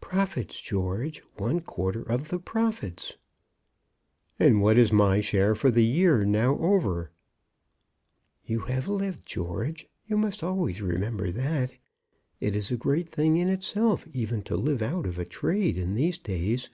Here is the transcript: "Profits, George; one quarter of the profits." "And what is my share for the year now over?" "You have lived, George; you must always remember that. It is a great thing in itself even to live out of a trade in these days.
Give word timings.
"Profits, 0.00 0.60
George; 0.60 1.22
one 1.38 1.58
quarter 1.58 2.02
of 2.02 2.28
the 2.28 2.38
profits." 2.38 3.16
"And 4.38 4.62
what 4.62 4.78
is 4.78 4.92
my 4.92 5.20
share 5.20 5.56
for 5.56 5.72
the 5.72 5.84
year 5.84 6.24
now 6.24 6.56
over?" 6.60 7.10
"You 8.46 8.60
have 8.60 8.86
lived, 8.86 9.26
George; 9.26 9.88
you 10.06 10.16
must 10.16 10.44
always 10.44 10.80
remember 10.80 11.32
that. 11.32 11.74
It 12.38 12.54
is 12.54 12.70
a 12.70 12.76
great 12.76 13.08
thing 13.08 13.36
in 13.38 13.48
itself 13.48 14.06
even 14.14 14.42
to 14.42 14.56
live 14.56 14.82
out 14.82 15.04
of 15.04 15.18
a 15.18 15.24
trade 15.24 15.76
in 15.76 15.94
these 15.96 16.16
days. 16.16 16.70